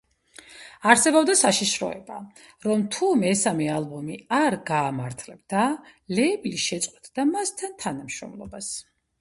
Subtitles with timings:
[0.91, 2.15] არსებობდა საშიშროება,
[2.67, 5.67] რომ თუ მესამე ალბომი არ გაამართლებდა,
[6.21, 8.77] ლეიბლი შეწყვეტდა მასთან თანამშრომლობას.